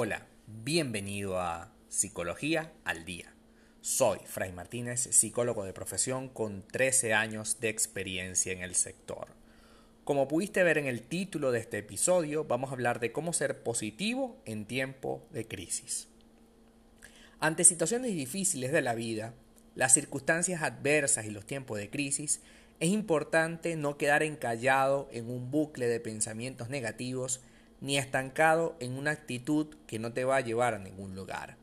Hola, 0.00 0.28
bienvenido 0.46 1.40
a 1.40 1.72
Psicología 1.88 2.72
al 2.84 3.04
Día. 3.04 3.34
Soy 3.80 4.20
Fray 4.26 4.52
Martínez, 4.52 5.08
psicólogo 5.10 5.64
de 5.64 5.72
profesión 5.72 6.28
con 6.28 6.62
13 6.62 7.14
años 7.14 7.58
de 7.58 7.68
experiencia 7.68 8.52
en 8.52 8.62
el 8.62 8.76
sector. 8.76 9.26
Como 10.04 10.28
pudiste 10.28 10.62
ver 10.62 10.78
en 10.78 10.86
el 10.86 11.02
título 11.02 11.50
de 11.50 11.58
este 11.58 11.78
episodio, 11.78 12.44
vamos 12.44 12.70
a 12.70 12.74
hablar 12.74 13.00
de 13.00 13.10
cómo 13.10 13.32
ser 13.32 13.64
positivo 13.64 14.40
en 14.44 14.66
tiempo 14.66 15.26
de 15.32 15.48
crisis. 15.48 16.06
Ante 17.40 17.64
situaciones 17.64 18.12
difíciles 18.12 18.70
de 18.70 18.82
la 18.82 18.94
vida, 18.94 19.34
las 19.74 19.94
circunstancias 19.94 20.62
adversas 20.62 21.26
y 21.26 21.30
los 21.30 21.44
tiempos 21.44 21.76
de 21.76 21.90
crisis, 21.90 22.40
es 22.78 22.90
importante 22.90 23.74
no 23.74 23.98
quedar 23.98 24.22
encallado 24.22 25.08
en 25.10 25.28
un 25.28 25.50
bucle 25.50 25.88
de 25.88 25.98
pensamientos 25.98 26.68
negativos 26.68 27.40
ni 27.80 27.98
estancado 27.98 28.76
en 28.80 28.92
una 28.96 29.12
actitud 29.12 29.76
que 29.86 29.98
no 29.98 30.12
te 30.12 30.24
va 30.24 30.36
a 30.36 30.40
llevar 30.40 30.74
a 30.74 30.78
ningún 30.78 31.14
lugar. 31.14 31.56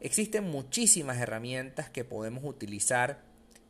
Existen 0.00 0.44
muchísimas 0.44 1.18
herramientas 1.18 1.90
que 1.90 2.04
podemos 2.04 2.44
utilizar 2.44 3.22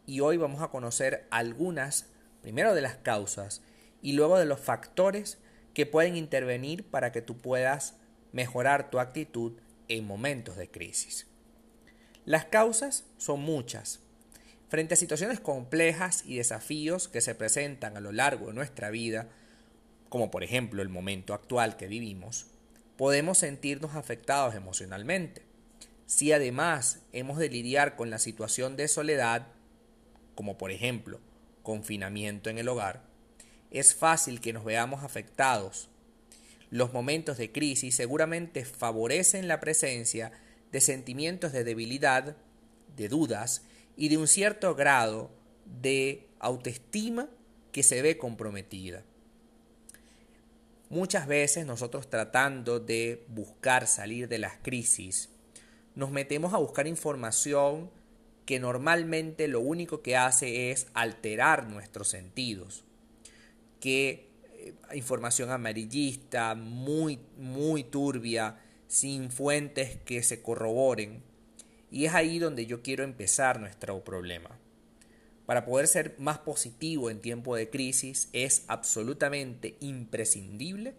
y 0.07 0.21
hoy 0.21 0.37
vamos 0.37 0.63
a 0.63 0.69
conocer 0.69 1.27
algunas, 1.31 2.07
primero 2.43 2.75
de 2.75 2.83
las 2.83 2.97
causas 2.97 3.63
y 4.03 4.13
luego 4.13 4.39
de 4.39 4.47
los 4.47 4.61
factores 4.61 5.39
que 5.75 5.87
pueden 5.87 6.17
intervenir 6.17 6.85
para 6.85 7.13
que 7.13 7.23
tú 7.23 7.39
puedas 7.39 7.95
mejorar 8.33 8.91
tu 8.91 9.01
actitud 9.01 9.55
en 9.89 10.07
momentos 10.07 10.57
de 10.57 10.71
crisis. 10.71 11.27
Las 12.25 12.45
causas 12.45 13.05
son 13.19 13.41
muchas. 13.41 14.01
Frente 14.69 14.95
a 14.95 14.97
situaciones 14.97 15.41
complejas 15.41 16.23
y 16.25 16.37
desafíos 16.37 17.09
que 17.09 17.21
se 17.21 17.35
presentan 17.35 17.97
a 17.97 18.01
lo 18.01 18.13
largo 18.13 18.49
de 18.49 18.53
nuestra 18.53 18.91
vida, 18.91 19.29
como 20.11 20.31
por 20.31 20.45
ejemplo 20.45 20.83
el 20.83 20.91
momento 20.91 21.33
actual 21.33 21.79
que 21.79 21.87
vivimos, 21.87 22.47
podemos 22.99 23.39
sentirnos 23.39 23.95
afectados 23.95 24.55
emocionalmente. 24.55 25.43
Si 26.07 26.33
además 26.33 26.99
hemos 27.13 27.39
de 27.39 27.49
lidiar 27.49 27.97
con 27.97 28.11
la 28.11 28.19
situación 28.19 28.77
de 28.77 28.89
soledad, 28.89 29.47
como 30.35 30.59
por 30.59 30.73
ejemplo 30.73 31.21
confinamiento 31.63 32.51
en 32.51 32.59
el 32.59 32.69
hogar, 32.69 33.03
es 33.71 33.95
fácil 33.95 34.41
que 34.41 34.53
nos 34.53 34.65
veamos 34.65 35.05
afectados. 35.05 35.89
Los 36.71 36.93
momentos 36.93 37.39
de 37.39 37.53
crisis 37.53 37.95
seguramente 37.95 38.65
favorecen 38.65 39.47
la 39.47 39.61
presencia 39.61 40.33
de 40.73 40.81
sentimientos 40.81 41.53
de 41.53 41.63
debilidad, 41.63 42.37
de 42.97 43.09
dudas 43.09 43.63
y 43.97 44.09
de 44.09 44.19
un 44.19 44.27
cierto 44.27 44.75
grado 44.75 45.31
de 45.81 46.27
autoestima 46.41 47.29
que 47.71 47.85
se 47.85 48.03
ve 48.03 48.19
comprometida. 48.19 49.05
Muchas 50.91 51.29
veces 51.29 51.67
nosotros 51.67 52.11
tratando 52.11 52.81
de 52.81 53.25
buscar 53.29 53.87
salir 53.87 54.27
de 54.27 54.39
las 54.39 54.59
crisis, 54.61 55.31
nos 55.95 56.11
metemos 56.11 56.53
a 56.53 56.59
buscar 56.59 56.89
información 56.89 57.91
que 58.45 58.59
normalmente 58.59 59.47
lo 59.47 59.61
único 59.61 60.03
que 60.03 60.17
hace 60.17 60.73
es 60.73 60.89
alterar 60.93 61.69
nuestros 61.69 62.09
sentidos. 62.09 62.83
Que 63.79 64.33
eh, 64.55 64.75
información 64.95 65.51
amarillista, 65.51 66.57
muy, 66.57 67.21
muy 67.39 67.85
turbia, 67.85 68.59
sin 68.89 69.31
fuentes 69.31 69.97
que 70.05 70.25
se 70.25 70.43
corroboren. 70.43 71.23
Y 71.93 72.07
es 72.07 72.15
ahí 72.15 72.41
donde 72.41 72.67
yo 72.67 72.83
quiero 72.83 73.05
empezar 73.05 73.61
nuestro 73.61 74.03
problema. 74.03 74.59
Para 75.51 75.65
poder 75.65 75.89
ser 75.89 76.15
más 76.21 76.39
positivo 76.39 77.11
en 77.11 77.21
tiempo 77.21 77.57
de 77.57 77.69
crisis 77.69 78.29
es 78.33 78.63
absolutamente 78.69 79.77
imprescindible 79.81 80.95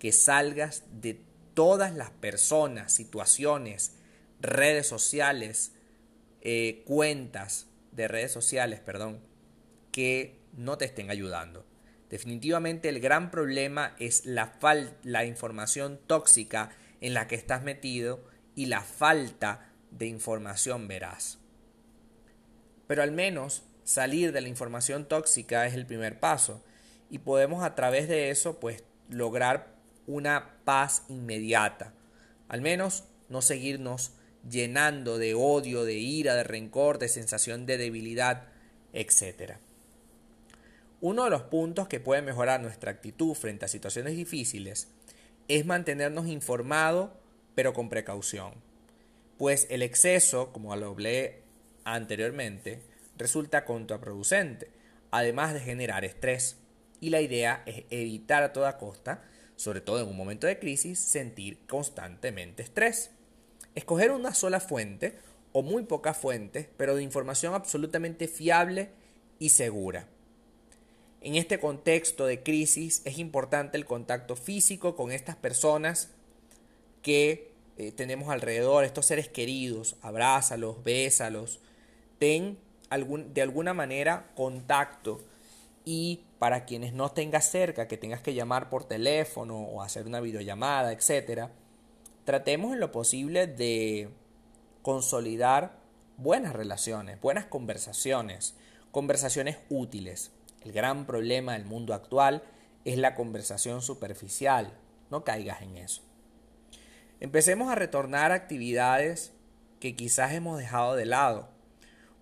que 0.00 0.10
salgas 0.10 0.82
de 1.00 1.20
todas 1.54 1.94
las 1.94 2.10
personas, 2.10 2.92
situaciones, 2.92 3.92
redes 4.40 4.88
sociales, 4.88 5.74
eh, 6.40 6.82
cuentas 6.86 7.68
de 7.92 8.08
redes 8.08 8.32
sociales, 8.32 8.80
perdón, 8.80 9.20
que 9.92 10.40
no 10.56 10.76
te 10.76 10.86
estén 10.86 11.08
ayudando. 11.08 11.64
Definitivamente 12.10 12.88
el 12.88 12.98
gran 12.98 13.30
problema 13.30 13.94
es 14.00 14.26
la, 14.26 14.58
la 15.04 15.24
información 15.24 16.00
tóxica 16.08 16.70
en 17.00 17.14
la 17.14 17.28
que 17.28 17.36
estás 17.36 17.62
metido 17.62 18.24
y 18.56 18.66
la 18.66 18.80
falta 18.80 19.70
de 19.92 20.06
información 20.06 20.88
veraz. 20.88 21.38
Pero 22.88 23.02
al 23.04 23.12
menos 23.12 23.67
salir 23.88 24.32
de 24.32 24.42
la 24.42 24.48
información 24.48 25.08
tóxica 25.08 25.66
es 25.66 25.72
el 25.72 25.86
primer 25.86 26.20
paso 26.20 26.62
y 27.08 27.20
podemos 27.20 27.64
a 27.64 27.74
través 27.74 28.06
de 28.06 28.28
eso 28.28 28.60
pues 28.60 28.84
lograr 29.08 29.68
una 30.06 30.56
paz 30.66 31.04
inmediata. 31.08 31.94
Al 32.48 32.60
menos 32.60 33.04
no 33.30 33.40
seguirnos 33.40 34.10
llenando 34.46 35.16
de 35.16 35.32
odio, 35.32 35.84
de 35.84 35.94
ira, 35.94 36.34
de 36.34 36.44
rencor, 36.44 36.98
de 36.98 37.08
sensación 37.08 37.64
de 37.64 37.78
debilidad, 37.78 38.48
etc. 38.92 39.54
Uno 41.00 41.24
de 41.24 41.30
los 41.30 41.44
puntos 41.44 41.88
que 41.88 41.98
puede 41.98 42.20
mejorar 42.20 42.60
nuestra 42.60 42.90
actitud 42.90 43.32
frente 43.32 43.64
a 43.64 43.68
situaciones 43.68 44.16
difíciles 44.16 44.88
es 45.48 45.64
mantenernos 45.64 46.26
informados 46.26 47.08
pero 47.54 47.72
con 47.72 47.88
precaución. 47.88 48.52
Pues 49.38 49.66
el 49.70 49.80
exceso, 49.80 50.52
como 50.52 50.76
lo 50.76 50.90
hablé 50.90 51.40
anteriormente, 51.84 52.82
resulta 53.18 53.64
contraproducente, 53.64 54.70
además 55.10 55.54
de 55.54 55.60
generar 55.60 56.04
estrés. 56.04 56.56
Y 57.00 57.10
la 57.10 57.20
idea 57.20 57.62
es 57.66 57.84
evitar 57.90 58.42
a 58.42 58.52
toda 58.52 58.78
costa, 58.78 59.22
sobre 59.56 59.80
todo 59.80 60.00
en 60.00 60.08
un 60.08 60.16
momento 60.16 60.46
de 60.46 60.58
crisis, 60.58 60.98
sentir 60.98 61.58
constantemente 61.66 62.62
estrés. 62.62 63.10
Escoger 63.74 64.10
una 64.10 64.34
sola 64.34 64.60
fuente 64.60 65.18
o 65.52 65.62
muy 65.62 65.84
pocas 65.84 66.16
fuentes, 66.16 66.68
pero 66.76 66.94
de 66.94 67.02
información 67.02 67.54
absolutamente 67.54 68.28
fiable 68.28 68.90
y 69.38 69.50
segura. 69.50 70.08
En 71.20 71.34
este 71.34 71.58
contexto 71.58 72.26
de 72.26 72.42
crisis 72.42 73.02
es 73.04 73.18
importante 73.18 73.76
el 73.76 73.84
contacto 73.84 74.36
físico 74.36 74.94
con 74.94 75.10
estas 75.10 75.36
personas 75.36 76.10
que 77.02 77.50
eh, 77.76 77.92
tenemos 77.92 78.28
alrededor, 78.28 78.84
estos 78.84 79.06
seres 79.06 79.28
queridos, 79.28 79.96
abrázalos, 80.02 80.82
bésalos, 80.84 81.60
ten 82.18 82.58
de 82.90 83.42
alguna 83.42 83.74
manera 83.74 84.30
contacto 84.34 85.20
y 85.84 86.24
para 86.38 86.64
quienes 86.64 86.92
no 86.92 87.10
tengas 87.10 87.50
cerca, 87.50 87.88
que 87.88 87.96
tengas 87.96 88.20
que 88.20 88.34
llamar 88.34 88.68
por 88.68 88.84
teléfono 88.84 89.58
o 89.58 89.82
hacer 89.82 90.06
una 90.06 90.20
videollamada, 90.20 90.92
etcétera, 90.92 91.50
tratemos 92.24 92.72
en 92.72 92.80
lo 92.80 92.92
posible 92.92 93.46
de 93.46 94.10
consolidar 94.82 95.78
buenas 96.16 96.52
relaciones, 96.52 97.20
buenas 97.20 97.46
conversaciones, 97.46 98.54
conversaciones 98.90 99.58
útiles. 99.70 100.30
El 100.62 100.72
gran 100.72 101.06
problema 101.06 101.54
del 101.54 101.64
mundo 101.64 101.94
actual 101.94 102.42
es 102.84 102.98
la 102.98 103.14
conversación 103.14 103.82
superficial. 103.82 104.72
No 105.10 105.24
caigas 105.24 105.62
en 105.62 105.76
eso. 105.76 106.02
Empecemos 107.20 107.70
a 107.70 107.74
retornar 107.74 108.30
a 108.30 108.36
actividades 108.36 109.32
que 109.80 109.96
quizás 109.96 110.32
hemos 110.32 110.58
dejado 110.58 110.96
de 110.96 111.06
lado 111.06 111.48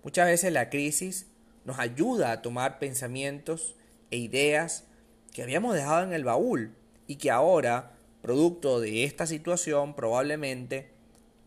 Muchas 0.06 0.28
veces 0.28 0.52
la 0.52 0.70
crisis 0.70 1.26
nos 1.64 1.80
ayuda 1.80 2.30
a 2.30 2.40
tomar 2.40 2.78
pensamientos 2.78 3.74
e 4.12 4.18
ideas 4.18 4.84
que 5.32 5.42
habíamos 5.42 5.74
dejado 5.74 6.04
en 6.04 6.12
el 6.12 6.22
baúl 6.22 6.76
y 7.08 7.16
que 7.16 7.32
ahora, 7.32 7.96
producto 8.22 8.78
de 8.78 9.02
esta 9.02 9.26
situación, 9.26 9.96
probablemente 9.96 10.92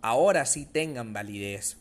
ahora 0.01 0.45
sí 0.45 0.65
tengan 0.65 1.13
validez. 1.13 1.77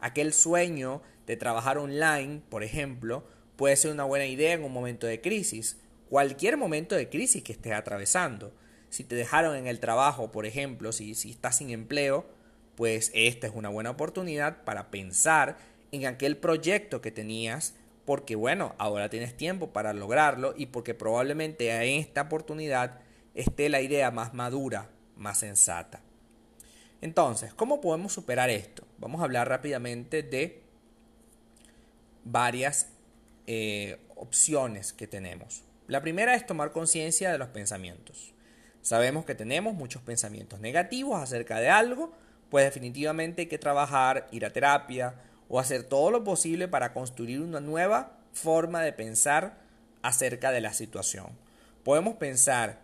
Aquel 0.00 0.34
sueño 0.34 1.00
de 1.26 1.38
trabajar 1.38 1.78
online, 1.78 2.42
por 2.50 2.62
ejemplo, 2.62 3.24
puede 3.56 3.76
ser 3.76 3.92
una 3.92 4.04
buena 4.04 4.26
idea 4.26 4.52
en 4.52 4.64
un 4.64 4.72
momento 4.72 5.06
de 5.06 5.22
crisis, 5.22 5.78
cualquier 6.10 6.58
momento 6.58 6.94
de 6.94 7.08
crisis 7.08 7.42
que 7.42 7.54
estés 7.54 7.72
atravesando. 7.72 8.52
Si 8.90 9.02
te 9.02 9.14
dejaron 9.14 9.56
en 9.56 9.66
el 9.66 9.80
trabajo, 9.80 10.30
por 10.30 10.44
ejemplo, 10.44 10.92
si, 10.92 11.14
si 11.14 11.30
estás 11.30 11.56
sin 11.56 11.70
empleo, 11.70 12.26
pues 12.74 13.12
esta 13.14 13.46
es 13.46 13.54
una 13.54 13.70
buena 13.70 13.92
oportunidad 13.92 14.62
para 14.64 14.90
pensar 14.90 15.56
en 15.92 16.06
aquel 16.06 16.36
proyecto 16.36 17.00
que 17.00 17.10
tenías 17.10 17.74
porque 18.08 18.36
bueno, 18.36 18.74
ahora 18.78 19.10
tienes 19.10 19.36
tiempo 19.36 19.70
para 19.70 19.92
lograrlo 19.92 20.54
y 20.56 20.64
porque 20.64 20.94
probablemente 20.94 21.70
en 21.70 22.00
esta 22.00 22.22
oportunidad 22.22 23.00
esté 23.34 23.68
la 23.68 23.82
idea 23.82 24.10
más 24.10 24.32
madura, 24.32 24.88
más 25.14 25.40
sensata. 25.40 26.00
Entonces, 27.02 27.52
¿cómo 27.52 27.82
podemos 27.82 28.14
superar 28.14 28.48
esto? 28.48 28.86
Vamos 28.96 29.20
a 29.20 29.24
hablar 29.24 29.50
rápidamente 29.50 30.22
de 30.22 30.62
varias 32.24 32.88
eh, 33.46 34.00
opciones 34.16 34.94
que 34.94 35.06
tenemos. 35.06 35.64
La 35.86 36.00
primera 36.00 36.34
es 36.34 36.46
tomar 36.46 36.72
conciencia 36.72 37.30
de 37.30 37.36
los 37.36 37.48
pensamientos. 37.48 38.32
Sabemos 38.80 39.26
que 39.26 39.34
tenemos 39.34 39.74
muchos 39.74 40.00
pensamientos 40.00 40.60
negativos 40.60 41.22
acerca 41.22 41.60
de 41.60 41.68
algo, 41.68 42.12
pues 42.48 42.64
definitivamente 42.64 43.42
hay 43.42 43.48
que 43.48 43.58
trabajar, 43.58 44.28
ir 44.32 44.46
a 44.46 44.50
terapia, 44.50 45.14
o 45.48 45.58
hacer 45.58 45.82
todo 45.82 46.10
lo 46.10 46.24
posible 46.24 46.68
para 46.68 46.92
construir 46.92 47.40
una 47.40 47.60
nueva 47.60 48.18
forma 48.32 48.82
de 48.82 48.92
pensar 48.92 49.58
acerca 50.02 50.50
de 50.52 50.60
la 50.60 50.72
situación. 50.72 51.26
Podemos 51.84 52.16
pensar 52.16 52.80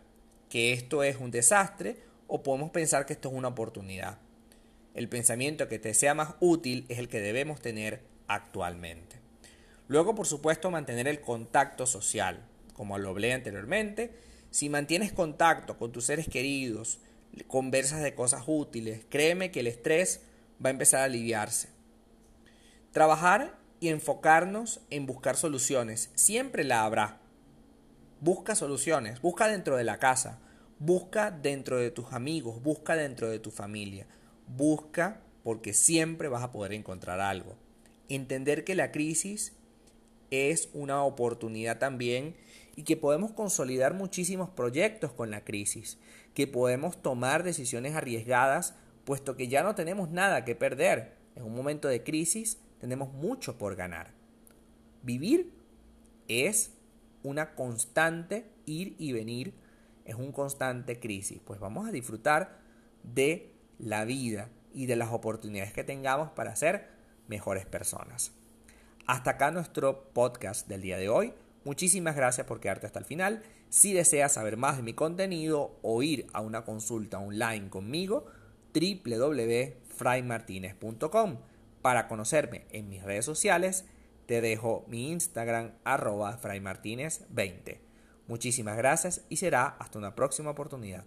que 0.48 0.72
esto 0.72 1.02
es 1.02 1.16
un 1.16 1.30
desastre 1.30 1.98
o 2.26 2.42
podemos 2.42 2.70
pensar 2.70 3.06
que 3.06 3.12
esto 3.12 3.28
es 3.28 3.34
una 3.34 3.48
oportunidad. 3.48 4.18
El 4.94 5.08
pensamiento 5.08 5.68
que 5.68 5.78
te 5.78 5.92
sea 5.94 6.14
más 6.14 6.34
útil 6.40 6.86
es 6.88 6.98
el 6.98 7.08
que 7.08 7.20
debemos 7.20 7.60
tener 7.60 8.02
actualmente. 8.28 9.16
Luego, 9.88 10.14
por 10.14 10.26
supuesto, 10.26 10.70
mantener 10.70 11.08
el 11.08 11.20
contacto 11.20 11.86
social. 11.86 12.44
Como 12.72 12.98
lo 12.98 13.10
hablé 13.10 13.32
anteriormente, 13.32 14.12
si 14.50 14.68
mantienes 14.68 15.12
contacto 15.12 15.76
con 15.78 15.92
tus 15.92 16.06
seres 16.06 16.28
queridos, 16.28 17.00
conversas 17.48 18.02
de 18.02 18.14
cosas 18.14 18.44
útiles, 18.46 19.04
créeme 19.08 19.50
que 19.50 19.60
el 19.60 19.66
estrés 19.66 20.20
va 20.64 20.68
a 20.68 20.72
empezar 20.72 21.00
a 21.00 21.04
aliviarse. 21.04 21.73
Trabajar 22.94 23.58
y 23.80 23.88
enfocarnos 23.88 24.80
en 24.88 25.04
buscar 25.04 25.34
soluciones. 25.34 26.12
Siempre 26.14 26.62
la 26.62 26.84
habrá. 26.84 27.18
Busca 28.20 28.54
soluciones, 28.54 29.20
busca 29.20 29.48
dentro 29.48 29.76
de 29.76 29.82
la 29.82 29.98
casa, 29.98 30.38
busca 30.78 31.32
dentro 31.32 31.76
de 31.76 31.90
tus 31.90 32.12
amigos, 32.12 32.62
busca 32.62 32.94
dentro 32.94 33.28
de 33.28 33.40
tu 33.40 33.50
familia. 33.50 34.06
Busca 34.46 35.20
porque 35.42 35.72
siempre 35.74 36.28
vas 36.28 36.44
a 36.44 36.52
poder 36.52 36.72
encontrar 36.72 37.18
algo. 37.18 37.56
Entender 38.08 38.62
que 38.62 38.76
la 38.76 38.92
crisis 38.92 39.54
es 40.30 40.68
una 40.72 41.02
oportunidad 41.02 41.80
también 41.80 42.36
y 42.76 42.84
que 42.84 42.96
podemos 42.96 43.32
consolidar 43.32 43.92
muchísimos 43.92 44.50
proyectos 44.50 45.10
con 45.10 45.32
la 45.32 45.42
crisis, 45.42 45.98
que 46.32 46.46
podemos 46.46 47.02
tomar 47.02 47.42
decisiones 47.42 47.96
arriesgadas 47.96 48.76
puesto 49.04 49.36
que 49.36 49.48
ya 49.48 49.64
no 49.64 49.74
tenemos 49.74 50.10
nada 50.10 50.44
que 50.44 50.54
perder. 50.54 51.16
En 51.34 51.42
un 51.42 51.56
momento 51.56 51.88
de 51.88 52.04
crisis 52.04 52.58
tenemos 52.84 53.14
mucho 53.14 53.56
por 53.56 53.76
ganar. 53.76 54.12
Vivir 55.02 55.54
es 56.28 56.74
una 57.22 57.54
constante 57.54 58.50
ir 58.66 58.94
y 58.98 59.14
venir, 59.14 59.54
es 60.04 60.16
un 60.16 60.32
constante 60.32 61.00
crisis. 61.00 61.40
Pues 61.42 61.58
vamos 61.60 61.88
a 61.88 61.92
disfrutar 61.92 62.58
de 63.02 63.54
la 63.78 64.04
vida 64.04 64.50
y 64.74 64.84
de 64.84 64.96
las 64.96 65.12
oportunidades 65.12 65.72
que 65.72 65.82
tengamos 65.82 66.32
para 66.32 66.54
ser 66.56 66.90
mejores 67.26 67.64
personas. 67.64 68.32
Hasta 69.06 69.30
acá 69.30 69.50
nuestro 69.50 70.10
podcast 70.12 70.68
del 70.68 70.82
día 70.82 70.98
de 70.98 71.08
hoy. 71.08 71.32
Muchísimas 71.64 72.16
gracias 72.16 72.46
por 72.46 72.60
quedarte 72.60 72.84
hasta 72.84 72.98
el 72.98 73.06
final. 73.06 73.42
Si 73.70 73.94
deseas 73.94 74.34
saber 74.34 74.58
más 74.58 74.76
de 74.76 74.82
mi 74.82 74.92
contenido 74.92 75.78
o 75.80 76.02
ir 76.02 76.26
a 76.34 76.42
una 76.42 76.66
consulta 76.66 77.18
online 77.18 77.70
conmigo, 77.70 78.26
www.fraymartinez.com. 78.74 81.38
Para 81.84 82.08
conocerme 82.08 82.64
en 82.70 82.88
mis 82.88 83.02
redes 83.02 83.26
sociales, 83.26 83.84
te 84.24 84.40
dejo 84.40 84.86
mi 84.88 85.10
Instagram 85.10 85.72
arroba 85.84 86.40
fraymartinez20. 86.40 87.78
Muchísimas 88.26 88.78
gracias 88.78 89.26
y 89.28 89.36
será 89.36 89.66
hasta 89.78 89.98
una 89.98 90.14
próxima 90.14 90.52
oportunidad. 90.52 91.04